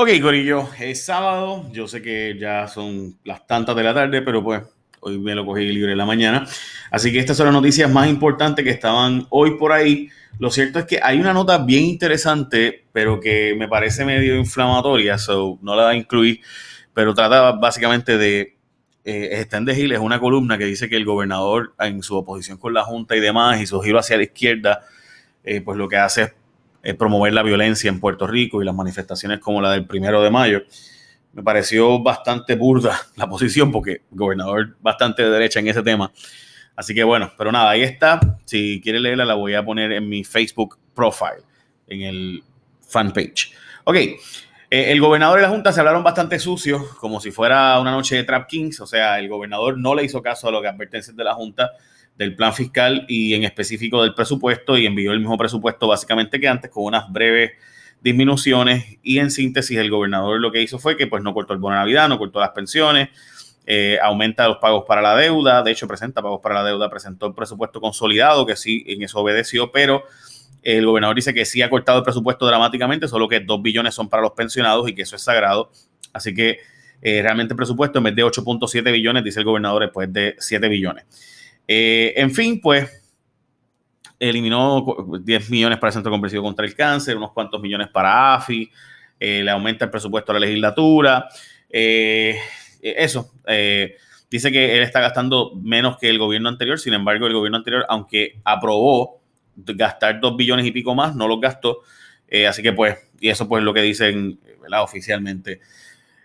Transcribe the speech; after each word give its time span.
Ok, 0.00 0.10
Corillo, 0.22 0.68
es 0.78 1.04
sábado. 1.04 1.68
Yo 1.72 1.88
sé 1.88 2.00
que 2.00 2.36
ya 2.38 2.68
son 2.68 3.18
las 3.24 3.44
tantas 3.48 3.74
de 3.74 3.82
la 3.82 3.92
tarde, 3.92 4.22
pero 4.22 4.44
pues 4.44 4.62
hoy 5.00 5.18
me 5.18 5.34
lo 5.34 5.44
cogí 5.44 5.64
libre 5.72 5.90
en 5.90 5.98
la 5.98 6.06
mañana. 6.06 6.46
Así 6.92 7.10
que 7.10 7.18
estas 7.18 7.36
son 7.36 7.46
las 7.46 7.52
noticias 7.52 7.90
más 7.90 8.08
importantes 8.08 8.64
que 8.64 8.70
estaban 8.70 9.26
hoy 9.30 9.58
por 9.58 9.72
ahí. 9.72 10.08
Lo 10.38 10.52
cierto 10.52 10.78
es 10.78 10.84
que 10.84 11.00
hay 11.02 11.18
una 11.18 11.32
nota 11.32 11.58
bien 11.58 11.84
interesante, 11.84 12.84
pero 12.92 13.18
que 13.18 13.56
me 13.58 13.66
parece 13.66 14.04
medio 14.04 14.36
inflamatoria, 14.36 15.18
so 15.18 15.58
no 15.62 15.74
la 15.74 15.86
voy 15.86 15.94
a 15.94 15.98
incluir, 15.98 16.42
pero 16.94 17.12
trata 17.12 17.50
básicamente 17.50 18.16
de 18.18 18.56
eh, 19.04 19.28
está 19.32 19.60
de 19.60 19.74
Gil, 19.74 19.90
es 19.90 19.98
una 19.98 20.20
columna 20.20 20.56
que 20.58 20.66
dice 20.66 20.88
que 20.88 20.94
el 20.94 21.04
gobernador 21.04 21.74
en 21.80 22.04
su 22.04 22.14
oposición 22.14 22.58
con 22.58 22.72
la 22.72 22.84
Junta 22.84 23.16
y 23.16 23.20
demás 23.20 23.60
y 23.60 23.66
su 23.66 23.80
giro 23.80 23.98
hacia 23.98 24.16
la 24.16 24.22
izquierda, 24.22 24.86
eh, 25.42 25.60
pues 25.60 25.76
lo 25.76 25.88
que 25.88 25.96
hace 25.96 26.22
es 26.22 26.32
promover 26.94 27.32
la 27.32 27.42
violencia 27.42 27.88
en 27.88 28.00
Puerto 28.00 28.26
Rico 28.26 28.62
y 28.62 28.64
las 28.64 28.74
manifestaciones 28.74 29.40
como 29.40 29.60
la 29.60 29.72
del 29.72 29.86
primero 29.86 30.22
de 30.22 30.30
mayo. 30.30 30.62
Me 31.32 31.42
pareció 31.42 32.02
bastante 32.02 32.56
burda 32.56 32.98
la 33.16 33.28
posición 33.28 33.70
porque 33.70 34.02
gobernador 34.10 34.76
bastante 34.80 35.22
de 35.22 35.30
derecha 35.30 35.60
en 35.60 35.68
ese 35.68 35.82
tema. 35.82 36.10
Así 36.74 36.94
que 36.94 37.02
bueno, 37.04 37.32
pero 37.36 37.50
nada, 37.50 37.70
ahí 37.70 37.82
está. 37.82 38.20
Si 38.44 38.80
quiere 38.80 39.00
leerla, 39.00 39.24
la 39.24 39.34
voy 39.34 39.54
a 39.54 39.64
poner 39.64 39.92
en 39.92 40.08
mi 40.08 40.22
Facebook 40.22 40.78
profile, 40.94 41.42
en 41.88 42.02
el 42.02 42.44
fanpage. 42.80 43.52
Ok, 43.84 43.96
eh, 43.96 44.18
el 44.70 45.00
gobernador 45.00 45.38
y 45.38 45.42
la 45.42 45.48
Junta 45.48 45.72
se 45.72 45.80
hablaron 45.80 46.04
bastante 46.04 46.38
sucios, 46.38 46.94
como 46.96 47.20
si 47.20 47.30
fuera 47.30 47.80
una 47.80 47.90
noche 47.90 48.16
de 48.16 48.24
Trap 48.24 48.46
Kings. 48.46 48.80
O 48.80 48.86
sea, 48.86 49.18
el 49.18 49.28
gobernador 49.28 49.78
no 49.78 49.94
le 49.94 50.04
hizo 50.04 50.22
caso 50.22 50.48
a 50.48 50.62
que 50.62 50.68
advertencias 50.68 51.16
de 51.16 51.24
la 51.24 51.34
Junta 51.34 51.72
del 52.18 52.34
plan 52.34 52.52
fiscal 52.52 53.06
y 53.08 53.32
en 53.34 53.44
específico 53.44 54.02
del 54.02 54.12
presupuesto 54.12 54.76
y 54.76 54.86
envió 54.86 55.12
el 55.12 55.20
mismo 55.20 55.38
presupuesto 55.38 55.86
básicamente 55.86 56.40
que 56.40 56.48
antes 56.48 56.68
con 56.68 56.84
unas 56.84 57.10
breves 57.10 57.52
disminuciones 58.00 58.98
y 59.02 59.18
en 59.18 59.30
síntesis 59.30 59.78
el 59.78 59.88
gobernador 59.88 60.40
lo 60.40 60.50
que 60.50 60.60
hizo 60.60 60.80
fue 60.80 60.96
que 60.96 61.06
pues 61.06 61.22
no 61.22 61.32
cortó 61.32 61.52
el 61.52 61.60
bono 61.60 61.76
de 61.76 61.80
Navidad, 61.80 62.08
no 62.08 62.18
cortó 62.18 62.40
las 62.40 62.50
pensiones, 62.50 63.10
eh, 63.66 63.98
aumenta 64.02 64.48
los 64.48 64.58
pagos 64.58 64.84
para 64.86 65.00
la 65.00 65.14
deuda, 65.14 65.62
de 65.62 65.70
hecho 65.70 65.86
presenta 65.86 66.20
pagos 66.20 66.40
para 66.42 66.56
la 66.56 66.64
deuda, 66.64 66.90
presentó 66.90 67.26
el 67.26 67.34
presupuesto 67.34 67.80
consolidado 67.80 68.44
que 68.44 68.56
sí 68.56 68.84
en 68.88 69.02
eso 69.02 69.20
obedeció, 69.20 69.70
pero 69.70 70.02
el 70.62 70.84
gobernador 70.86 71.14
dice 71.14 71.32
que 71.32 71.44
sí 71.44 71.62
ha 71.62 71.70
cortado 71.70 71.98
el 71.98 72.04
presupuesto 72.04 72.46
dramáticamente, 72.46 73.06
solo 73.06 73.28
que 73.28 73.38
dos 73.38 73.62
billones 73.62 73.94
son 73.94 74.08
para 74.08 74.22
los 74.22 74.32
pensionados 74.32 74.88
y 74.88 74.94
que 74.94 75.02
eso 75.02 75.14
es 75.14 75.22
sagrado, 75.22 75.70
así 76.12 76.34
que 76.34 76.58
eh, 77.00 77.22
realmente 77.22 77.52
el 77.52 77.56
presupuesto 77.56 77.98
en 77.98 78.04
vez 78.04 78.16
de 78.16 78.24
8.7 78.24 78.90
billones, 78.90 79.22
dice 79.22 79.38
el 79.38 79.44
gobernador, 79.44 79.82
después 79.82 80.12
de 80.12 80.34
7 80.36 80.68
billones. 80.68 81.04
Eh, 81.70 82.14
en 82.16 82.34
fin, 82.34 82.60
pues 82.62 82.90
eliminó 84.18 84.84
10 85.22 85.50
millones 85.50 85.78
para 85.78 85.90
el 85.90 85.92
Centro 85.92 86.10
Comprensivo 86.10 86.42
contra 86.42 86.64
el 86.64 86.74
Cáncer, 86.74 87.16
unos 87.16 87.32
cuantos 87.32 87.60
millones 87.60 87.88
para 87.88 88.34
AFI, 88.34 88.68
eh, 89.20 89.42
le 89.44 89.50
aumenta 89.50 89.84
el 89.84 89.90
presupuesto 89.90 90.32
a 90.32 90.34
la 90.34 90.40
legislatura. 90.40 91.28
Eh, 91.68 92.38
eso, 92.80 93.32
dice 94.30 94.50
que 94.50 94.76
él 94.76 94.82
está 94.82 95.00
gastando 95.00 95.52
menos 95.56 95.98
que 95.98 96.08
el 96.08 96.18
gobierno 96.18 96.48
anterior, 96.48 96.80
sin 96.80 96.94
embargo, 96.94 97.26
el 97.26 97.34
gobierno 97.34 97.58
anterior, 97.58 97.84
aunque 97.88 98.40
aprobó 98.44 99.20
gastar 99.54 100.20
2 100.20 100.36
billones 100.36 100.64
y 100.66 100.72
pico 100.72 100.94
más, 100.94 101.14
no 101.14 101.28
los 101.28 101.40
gastó. 101.40 101.82
así 102.48 102.62
que 102.62 102.72
pues, 102.72 102.96
y 103.20 103.28
eso 103.28 103.48
pues 103.48 103.62
lo 103.62 103.74
que 103.74 103.82
dicen 103.82 104.40
oficialmente 104.80 105.60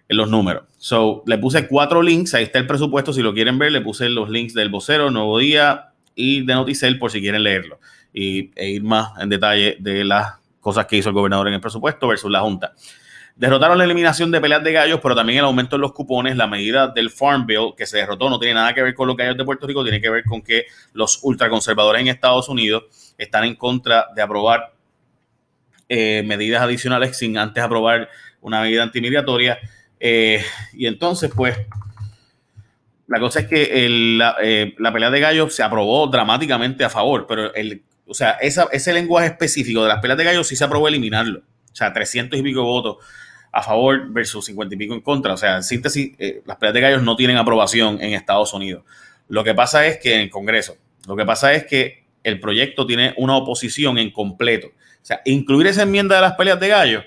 los 0.09 0.29
números. 0.29 0.63
So, 0.77 1.23
le 1.25 1.37
puse 1.37 1.67
cuatro 1.67 2.01
links, 2.01 2.33
ahí 2.33 2.43
está 2.43 2.59
el 2.59 2.67
presupuesto, 2.67 3.13
si 3.13 3.21
lo 3.21 3.33
quieren 3.33 3.57
ver, 3.57 3.71
le 3.71 3.81
puse 3.81 4.09
los 4.09 4.29
links 4.29 4.53
del 4.53 4.69
vocero, 4.69 5.09
Nuevo 5.11 5.37
Día 5.39 5.93
y 6.15 6.45
de 6.45 6.53
Noticel 6.53 6.99
por 6.99 7.11
si 7.11 7.21
quieren 7.21 7.43
leerlo 7.43 7.79
y, 8.13 8.51
e 8.55 8.69
ir 8.69 8.83
más 8.83 9.11
en 9.19 9.29
detalle 9.29 9.77
de 9.79 10.03
las 10.03 10.35
cosas 10.59 10.85
que 10.85 10.97
hizo 10.97 11.09
el 11.09 11.15
gobernador 11.15 11.47
en 11.47 11.55
el 11.55 11.61
presupuesto 11.61 12.07
versus 12.07 12.31
la 12.31 12.41
Junta. 12.41 12.73
Derrotaron 13.35 13.79
la 13.79 13.83
eliminación 13.85 14.29
de 14.29 14.39
peleas 14.39 14.63
de 14.63 14.71
gallos, 14.71 14.99
pero 15.01 15.15
también 15.15 15.39
el 15.39 15.45
aumento 15.45 15.75
en 15.75 15.81
los 15.81 15.91
cupones, 15.91 16.37
la 16.37 16.45
medida 16.45 16.87
del 16.87 17.09
Farm 17.09 17.47
Bill 17.47 17.73
que 17.75 17.87
se 17.87 17.97
derrotó 17.97 18.29
no 18.29 18.37
tiene 18.37 18.53
nada 18.53 18.75
que 18.75 18.83
ver 18.83 18.93
con 18.93 19.07
los 19.07 19.17
gallos 19.17 19.35
de 19.35 19.43
Puerto 19.43 19.65
Rico, 19.65 19.81
tiene 19.81 19.99
que 19.99 20.09
ver 20.09 20.23
con 20.23 20.43
que 20.43 20.65
los 20.93 21.19
ultraconservadores 21.23 22.01
en 22.01 22.09
Estados 22.09 22.47
Unidos 22.47 23.15
están 23.17 23.43
en 23.45 23.55
contra 23.55 24.05
de 24.15 24.21
aprobar 24.21 24.73
eh, 25.89 26.21
medidas 26.25 26.61
adicionales 26.61 27.17
sin 27.17 27.37
antes 27.37 27.63
aprobar 27.63 28.07
una 28.39 28.61
medida 28.61 28.83
antimigratoria 28.83 29.57
eh, 30.05 30.43
y 30.73 30.85
entonces, 30.85 31.31
pues, 31.33 31.57
la 33.07 33.21
cosa 33.21 33.39
es 33.39 33.47
que 33.47 33.69
eh, 33.71 34.73
la, 34.77 34.91
pelea 34.91 35.09
de 35.09 35.19
gallos 35.21 35.55
se 35.55 35.63
aprobó 35.63 36.07
dramáticamente 36.07 36.83
a 36.83 36.89
favor, 36.89 37.25
pero 37.25 37.53
el, 37.53 37.83
o 38.05 38.13
sea, 38.13 38.31
ese 38.41 38.91
lenguaje 38.91 39.27
específico 39.27 39.81
de 39.81 39.87
las 39.87 40.01
peleas 40.01 40.17
de 40.17 40.25
gallos 40.25 40.45
sí 40.45 40.57
se 40.57 40.65
aprobó 40.65 40.89
eliminarlo. 40.89 41.39
O 41.39 41.75
sea, 41.75 41.93
300 41.93 42.37
y 42.37 42.43
pico 42.43 42.63
votos 42.63 42.97
a 43.53 43.63
favor 43.63 44.11
versus 44.11 44.43
50 44.43 44.75
y 44.75 44.77
pico 44.77 44.93
en 44.93 44.99
contra. 44.99 45.35
O 45.35 45.37
sea, 45.37 45.55
en 45.55 45.63
síntesis, 45.63 46.13
eh, 46.19 46.43
las 46.45 46.57
peleas 46.57 46.73
de 46.73 46.81
gallos 46.81 47.03
no 47.03 47.15
tienen 47.15 47.37
aprobación 47.37 48.01
en 48.01 48.11
Estados 48.11 48.53
Unidos. 48.53 48.83
Lo 49.29 49.45
que 49.45 49.53
pasa 49.53 49.87
es 49.87 49.99
que 49.99 50.15
en 50.15 50.19
el 50.19 50.29
Congreso, 50.29 50.75
lo 51.07 51.15
que 51.15 51.23
pasa 51.23 51.53
es 51.53 51.65
que 51.65 52.03
el 52.23 52.41
proyecto 52.41 52.85
tiene 52.85 53.13
una 53.15 53.37
oposición 53.37 53.97
en 53.97 54.11
completo. 54.11 54.67
O 54.67 55.05
sea, 55.05 55.21
incluir 55.23 55.67
esa 55.67 55.83
enmienda 55.83 56.15
de 56.17 56.21
las 56.21 56.33
peleas 56.33 56.59
de 56.59 56.67
gallos 56.67 57.03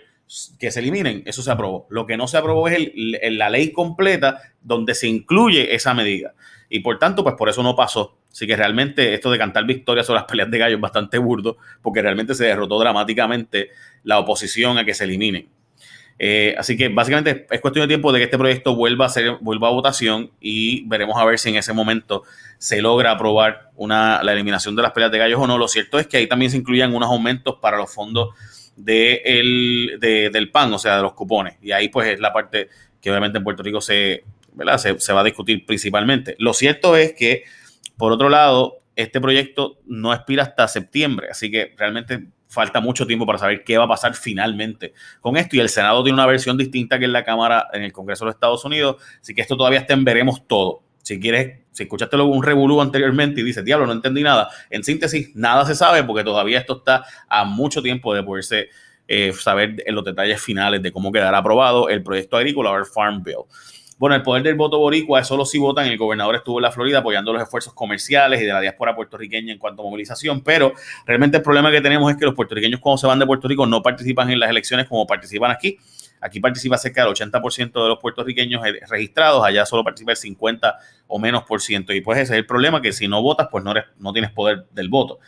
que 0.58 0.70
se 0.70 0.80
eliminen, 0.80 1.22
eso 1.26 1.42
se 1.42 1.50
aprobó. 1.50 1.86
Lo 1.90 2.06
que 2.06 2.16
no 2.16 2.26
se 2.26 2.36
aprobó 2.36 2.68
es 2.68 2.90
la 2.94 3.48
ley 3.48 3.72
completa 3.72 4.40
donde 4.60 4.94
se 4.94 5.06
incluye 5.06 5.74
esa 5.74 5.94
medida. 5.94 6.34
Y 6.68 6.80
por 6.80 6.98
tanto, 6.98 7.22
pues 7.22 7.36
por 7.36 7.48
eso 7.48 7.62
no 7.62 7.76
pasó. 7.76 8.18
Así 8.30 8.46
que 8.46 8.56
realmente 8.56 9.14
esto 9.14 9.30
de 9.30 9.38
cantar 9.38 9.64
victoria 9.64 10.02
sobre 10.02 10.20
las 10.20 10.28
peleas 10.28 10.50
de 10.50 10.58
gallo 10.58 10.74
es 10.76 10.80
bastante 10.80 11.18
burdo, 11.18 11.56
porque 11.80 12.02
realmente 12.02 12.34
se 12.34 12.44
derrotó 12.44 12.78
dramáticamente 12.78 13.70
la 14.02 14.18
oposición 14.18 14.78
a 14.78 14.84
que 14.84 14.94
se 14.94 15.04
eliminen. 15.04 15.48
Eh, 16.18 16.54
así 16.58 16.76
que 16.76 16.88
básicamente 16.88 17.46
es 17.50 17.60
cuestión 17.60 17.84
de 17.84 17.88
tiempo 17.88 18.10
de 18.10 18.18
que 18.18 18.24
este 18.24 18.38
proyecto 18.38 18.74
vuelva 18.74 19.06
a 19.06 19.08
ser, 19.10 19.36
vuelva 19.42 19.68
a 19.68 19.72
votación 19.72 20.30
y 20.40 20.86
veremos 20.88 21.16
a 21.18 21.24
ver 21.26 21.38
si 21.38 21.50
en 21.50 21.56
ese 21.56 21.74
momento 21.74 22.22
se 22.56 22.80
logra 22.80 23.10
aprobar 23.10 23.70
una, 23.76 24.22
la 24.22 24.32
eliminación 24.32 24.74
de 24.76 24.82
las 24.82 24.92
peleas 24.92 25.12
de 25.12 25.18
gallos 25.18 25.40
o 25.40 25.46
no. 25.46 25.58
Lo 25.58 25.68
cierto 25.68 25.98
es 25.98 26.06
que 26.06 26.16
ahí 26.16 26.26
también 26.26 26.50
se 26.50 26.56
incluían 26.56 26.94
unos 26.94 27.10
aumentos 27.10 27.56
para 27.60 27.76
los 27.76 27.92
fondos 27.92 28.30
de 28.76 29.22
el, 29.24 29.98
del 30.00 30.50
PAN, 30.50 30.72
o 30.72 30.78
sea, 30.78 30.96
de 30.96 31.02
los 31.02 31.14
cupones. 31.14 31.56
Y 31.62 31.72
ahí 31.72 31.88
pues 31.88 32.08
es 32.08 32.20
la 32.20 32.32
parte 32.32 32.68
que 33.00 33.10
obviamente 33.10 33.38
en 33.38 33.44
Puerto 33.44 33.62
Rico 33.62 33.80
se, 33.80 34.24
¿verdad? 34.52 34.78
se, 34.78 35.12
va 35.12 35.20
a 35.20 35.24
discutir 35.24 35.64
principalmente. 35.66 36.36
Lo 36.38 36.52
cierto 36.52 36.96
es 36.96 37.12
que, 37.12 37.44
por 37.96 38.12
otro 38.12 38.28
lado, 38.28 38.80
este 38.94 39.20
proyecto 39.20 39.78
no 39.86 40.12
expira 40.12 40.42
hasta 40.42 40.68
septiembre, 40.68 41.28
así 41.30 41.50
que 41.50 41.74
realmente 41.76 42.26
falta 42.48 42.80
mucho 42.80 43.06
tiempo 43.06 43.26
para 43.26 43.38
saber 43.38 43.64
qué 43.64 43.76
va 43.76 43.84
a 43.84 43.88
pasar 43.88 44.14
finalmente 44.14 44.94
con 45.20 45.36
esto. 45.36 45.56
Y 45.56 45.60
el 45.60 45.68
Senado 45.68 46.02
tiene 46.02 46.14
una 46.14 46.26
versión 46.26 46.56
distinta 46.56 46.98
que 46.98 47.04
en 47.04 47.12
la 47.12 47.24
Cámara, 47.24 47.68
en 47.72 47.82
el 47.82 47.92
Congreso 47.92 48.24
de 48.24 48.28
los 48.28 48.34
Estados 48.36 48.64
Unidos, 48.64 48.96
así 49.20 49.34
que 49.34 49.42
esto 49.42 49.56
todavía 49.56 49.80
está 49.80 49.94
en 49.94 50.04
veremos 50.04 50.46
todo. 50.46 50.85
Si 51.06 51.20
quieres, 51.20 51.60
si 51.70 51.84
escuchaste 51.84 52.16
un 52.16 52.42
revolú 52.42 52.80
anteriormente 52.80 53.40
y 53.40 53.44
dices, 53.44 53.64
diablo, 53.64 53.86
no 53.86 53.92
entendí 53.92 54.24
nada, 54.24 54.50
en 54.70 54.82
síntesis, 54.82 55.36
nada 55.36 55.64
se 55.64 55.76
sabe 55.76 56.02
porque 56.02 56.24
todavía 56.24 56.58
esto 56.58 56.78
está 56.78 57.04
a 57.28 57.44
mucho 57.44 57.80
tiempo 57.80 58.12
de 58.12 58.24
poderse 58.24 58.70
eh, 59.06 59.32
saber 59.32 59.84
en 59.86 59.94
los 59.94 60.04
detalles 60.04 60.42
finales 60.42 60.82
de 60.82 60.90
cómo 60.90 61.12
quedará 61.12 61.38
aprobado 61.38 61.88
el 61.88 62.02
proyecto 62.02 62.36
agrícola 62.36 62.72
o 62.72 62.78
el 62.78 62.86
Farm 62.86 63.22
Bill. 63.22 63.44
Bueno, 63.98 64.16
el 64.16 64.22
poder 64.22 64.42
del 64.42 64.56
voto 64.56 64.80
boricua 64.80 65.20
es 65.20 65.28
solo 65.28 65.44
si 65.46 65.58
votan. 65.58 65.86
El 65.86 65.96
gobernador 65.96 66.34
estuvo 66.34 66.58
en 66.58 66.62
la 66.62 66.72
Florida 66.72 66.98
apoyando 66.98 67.32
los 67.32 67.40
esfuerzos 67.40 67.72
comerciales 67.72 68.42
y 68.42 68.44
de 68.44 68.52
la 68.52 68.60
diáspora 68.60 68.96
puertorriqueña 68.96 69.52
en 69.52 69.60
cuanto 69.60 69.82
a 69.82 69.84
movilización, 69.84 70.40
pero 70.40 70.72
realmente 71.06 71.36
el 71.36 71.44
problema 71.44 71.70
que 71.70 71.80
tenemos 71.80 72.10
es 72.10 72.16
que 72.18 72.24
los 72.24 72.34
puertorriqueños 72.34 72.80
cuando 72.80 72.98
se 72.98 73.06
van 73.06 73.20
de 73.20 73.26
Puerto 73.26 73.46
Rico 73.46 73.64
no 73.64 73.80
participan 73.80 74.28
en 74.30 74.40
las 74.40 74.50
elecciones 74.50 74.88
como 74.88 75.06
participan 75.06 75.52
aquí. 75.52 75.78
Aquí 76.26 76.40
participa 76.40 76.76
cerca 76.76 77.04
del 77.04 77.14
80% 77.14 77.82
de 77.82 77.88
los 77.88 77.98
puertorriqueños 77.98 78.62
registrados, 78.88 79.44
allá 79.44 79.64
solo 79.64 79.84
participa 79.84 80.10
el 80.10 80.16
50 80.16 80.76
o 81.06 81.18
menos 81.18 81.44
por 81.44 81.60
ciento. 81.60 81.92
Y 81.92 82.00
pues 82.00 82.18
ese 82.18 82.34
es 82.34 82.38
el 82.38 82.46
problema, 82.46 82.82
que 82.82 82.92
si 82.92 83.06
no 83.06 83.22
votas, 83.22 83.48
pues 83.50 83.62
no, 83.62 83.72
no 83.98 84.12
tienes 84.12 84.32
poder 84.32 84.66
del 84.72 84.88
voto. 84.88 85.20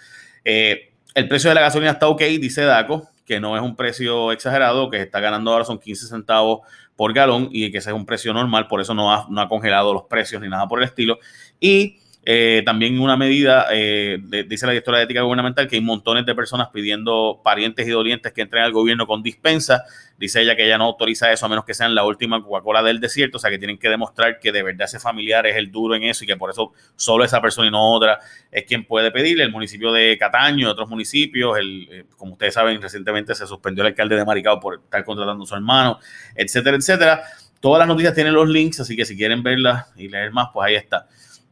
Eh, 0.45 0.93
el 1.15 1.29
precio 1.29 1.51
de 1.51 1.55
la 1.55 1.61
gasolina 1.61 1.93
está 1.93 2.09
ok, 2.09 2.21
dice 2.41 2.63
DACO, 2.63 3.09
que 3.25 3.39
no 3.39 3.57
es 3.57 3.63
un 3.63 3.77
precio 3.77 4.33
exagerado, 4.33 4.91
que 4.91 5.01
está 5.03 5.21
ganando 5.21 5.53
ahora 5.53 5.65
son 5.65 5.79
15 5.79 6.07
centavos 6.07 6.61
por 6.97 7.13
galón 7.13 7.49
y 7.53 7.71
que 7.71 7.79
ese 7.79 7.91
es 7.91 7.97
un 7.97 8.05
precio 8.05 8.33
normal, 8.33 8.67
por 8.67 8.81
eso 8.81 8.93
no 8.93 9.13
ha, 9.13 9.27
no 9.31 9.41
ha 9.41 9.49
congelado 9.49 9.95
los 9.95 10.05
precios 10.05 10.43
ni 10.43 10.49
nada 10.49 10.67
por 10.67 10.81
el 10.81 10.87
estilo. 10.87 11.19
Y 11.61 12.01
eh, 12.31 12.61
también 12.63 13.01
una 13.01 13.17
medida, 13.17 13.69
eh, 13.73 14.19
dice 14.47 14.67
la 14.67 14.73
directora 14.73 14.99
de 14.99 15.05
ética 15.05 15.23
gubernamental, 15.23 15.67
que 15.67 15.77
hay 15.77 15.81
montones 15.81 16.27
de 16.27 16.35
personas 16.35 16.69
pidiendo 16.71 17.41
parientes 17.43 17.89
y 17.89 17.91
dolientes 17.91 18.35
que 18.35 18.43
entren 18.43 18.65
al 18.65 18.73
gobierno 18.73 19.07
con 19.07 19.23
dispensa. 19.23 19.85
Dice 20.19 20.43
ella 20.43 20.55
que 20.55 20.67
ella 20.67 20.77
no 20.77 20.85
autoriza 20.85 21.33
eso 21.33 21.47
a 21.47 21.49
menos 21.49 21.65
que 21.65 21.73
sean 21.73 21.95
la 21.95 22.05
última 22.05 22.45
Coca-Cola 22.45 22.83
del 22.83 23.01
desierto, 23.01 23.39
o 23.39 23.41
sea 23.41 23.49
que 23.49 23.57
tienen 23.57 23.79
que 23.79 23.89
demostrar 23.89 24.41
que 24.41 24.53
de 24.53 24.63
verdad 24.63 24.85
ese 24.85 24.99
familiar 24.99 25.47
es 25.47 25.57
el 25.57 25.73
duro 25.73 25.95
en 25.95 26.03
eso 26.03 26.25
y 26.25 26.27
que 26.27 26.37
por 26.37 26.51
eso 26.51 26.75
solo 26.97 27.25
esa 27.25 27.41
persona 27.41 27.69
y 27.69 27.71
no 27.71 27.95
otra 27.95 28.19
es 28.53 28.65
quien 28.65 28.85
puede 28.85 29.11
pedirle. 29.11 29.45
El 29.45 29.51
municipio 29.51 29.91
de 29.91 30.19
Cataño 30.19 30.71
otros 30.71 30.91
municipios, 30.91 31.57
el, 31.57 31.89
eh, 31.91 32.05
como 32.19 32.33
ustedes 32.33 32.53
saben, 32.53 32.83
recientemente 32.83 33.35
se 33.35 33.47
suspendió 33.47 33.85
el 33.85 33.93
alcalde 33.93 34.17
de 34.17 34.27
Maricao 34.27 34.61
por 34.61 34.75
estar 34.75 35.03
contratando 35.03 35.45
a 35.45 35.47
su 35.47 35.55
hermano, 35.55 35.99
etcétera, 36.35 36.77
etcétera. 36.77 37.23
Todas 37.59 37.79
las 37.79 37.89
noticias 37.89 38.15
tienen 38.15 38.35
los 38.35 38.47
links, 38.47 38.81
así 38.81 38.95
que 38.95 39.07
si 39.07 39.17
quieren 39.17 39.43
verlas 39.43 39.87
y 39.97 40.09
leer 40.09 40.31
más, 40.31 40.49
pues 40.53 40.67
ahí 40.67 40.75
está. 40.75 41.07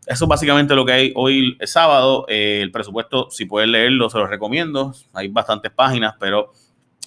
Eso 0.07 0.25
es 0.25 0.29
básicamente 0.29 0.75
lo 0.77 0.87
que 0.87 0.93
hay 0.93 1.13
hoy 1.17 1.57
es 1.59 1.73
sábado. 1.73 2.27
Eh, 2.29 2.61
el 2.63 2.71
presupuesto, 2.71 3.29
si 3.31 3.45
pueden 3.45 3.73
leerlo, 3.73 4.09
se 4.09 4.19
los 4.19 4.31
recomiendo. 4.31 4.95
Hay 5.13 5.27
bastantes 5.29 5.73
páginas, 5.73 6.15
pero 6.21 6.53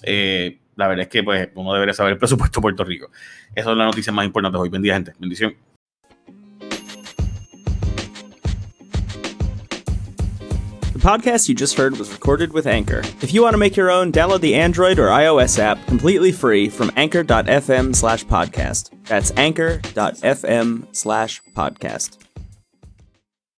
eh, 0.02 0.58
la 0.76 0.86
verdad 0.86 1.04
es 1.04 1.08
que 1.08 1.22
pues 1.22 1.48
uno 1.54 1.72
debería 1.72 1.94
saber 1.94 2.12
el 2.12 2.18
presupuesto 2.18 2.60
de 2.60 2.62
Puerto 2.62 2.84
Rico. 2.84 3.10
Esa 3.54 3.70
es 3.70 3.76
la 3.76 3.86
noticia 3.86 4.12
más 4.12 4.26
importante 4.26 4.58
hoy. 4.58 4.68
Buen 4.68 4.84
gente. 4.84 5.14
Bendición. 5.18 5.56
The 10.92 11.08
podcast 11.08 11.48
you 11.48 11.54
just 11.54 11.78
heard 11.78 11.96
was 11.96 12.12
recorded 12.12 12.52
with 12.52 12.66
Anchor. 12.66 13.00
If 13.22 13.32
you 13.32 13.40
want 13.40 13.54
to 13.54 13.58
make 13.58 13.74
your 13.74 13.90
own, 13.90 14.12
download 14.12 14.42
the 14.42 14.54
Android 14.54 14.98
or 14.98 15.06
iOS 15.06 15.58
app 15.58 15.86
completely 15.86 16.32
free 16.32 16.68
from 16.68 16.92
anchor.fm 16.96 17.96
slash 17.96 18.26
podcast. 18.26 18.90
That's 19.06 19.32
anchor.fm 19.38 20.94
slash 20.94 21.40
podcast. 21.56 22.29